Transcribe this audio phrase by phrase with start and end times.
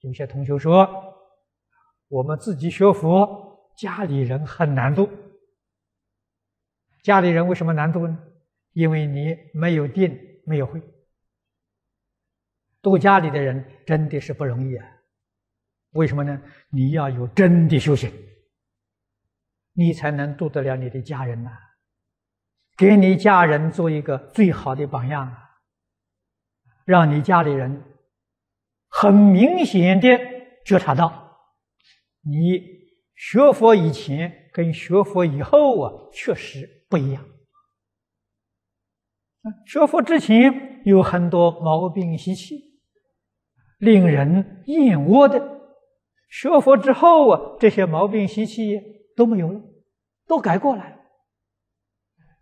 [0.00, 0.88] 有些同学说，
[2.08, 5.08] 我们自己学佛，家里人很难度。
[7.02, 8.18] 家里人为什么难度呢？
[8.72, 10.82] 因为你没有定，没有慧。
[12.82, 14.86] 度家里的人真的是不容易啊！
[15.90, 16.40] 为什么呢？
[16.70, 18.10] 你要有真的修行，
[19.72, 21.50] 你才能度得了你的家人呐、
[22.76, 25.36] 给你家人做一个最好的榜样，
[26.84, 27.89] 让你家里人
[29.00, 30.08] 很明显的
[30.62, 31.38] 觉察到，
[32.22, 32.60] 你
[33.16, 37.24] 学佛以前跟学佛以后啊，确实不一样。
[39.64, 42.68] 学佛之前有很多毛病习气。
[43.78, 45.62] 令人厌恶的，
[46.28, 48.78] 学佛之后啊，这些毛病习气
[49.16, 49.62] 都没有了，
[50.26, 50.96] 都改过来了。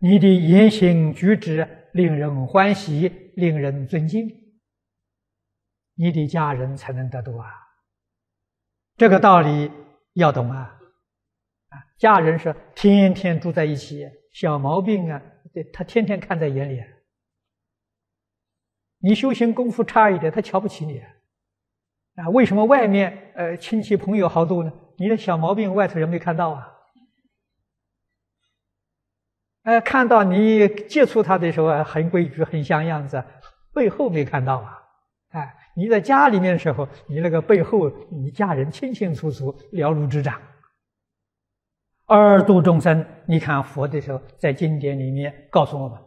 [0.01, 4.29] 你的言行举止令人欢喜，令人尊敬，
[6.01, 7.51] 你的家人才能得度啊。
[8.95, 9.69] 这个道理
[10.13, 10.79] 要懂啊！
[11.67, 15.21] 啊，家人是天天住在一起，小毛病啊，
[15.53, 16.81] 对他天天看在眼里。
[18.99, 21.01] 你修行功夫差一点，他瞧不起你。
[22.15, 24.71] 啊，为什么外面呃亲戚朋友好多呢？
[24.97, 26.75] 你的小毛病外头人没看到啊？
[29.63, 33.21] 呃，看到你接触他的时候很规矩、很像样子，
[33.73, 34.77] 背后没看到啊？
[35.75, 40.41] 你在家里面的时候，你那个背后，你家人清清楚楚、了如指掌。
[42.05, 45.99] 二度众生，你看佛的时候，在经典里面告诉我们，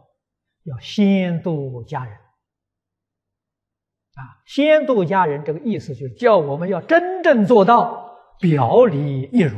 [0.63, 2.13] 要先度家人。
[4.15, 9.57] 啊，先度家人，这个意思就是叫我们要真正做到表里一如，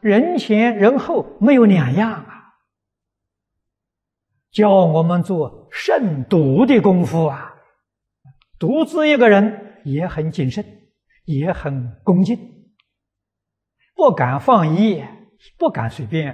[0.00, 2.54] 人前人后没有两样啊！
[4.50, 7.49] 教我们做慎独的功夫啊，
[8.60, 10.64] 独自一个人也很谨慎，
[11.24, 12.38] 也很恭敬，
[13.96, 15.02] 不敢放逸，
[15.58, 16.30] 不敢随便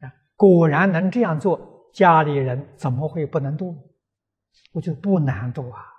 [0.00, 0.10] 啊！
[0.34, 1.72] 果然能这样做。
[1.92, 3.94] 家里人怎么会不能度？
[4.72, 5.93] 我觉得不难度啊。